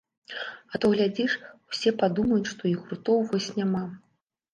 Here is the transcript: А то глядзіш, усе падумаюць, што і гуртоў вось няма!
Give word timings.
А 0.71 0.79
то 0.85 0.89
глядзіш, 0.93 1.35
усе 1.73 1.93
падумаюць, 1.99 2.47
што 2.53 2.63
і 2.71 2.73
гуртоў 2.79 3.21
вось 3.29 3.51
няма! 3.59 3.83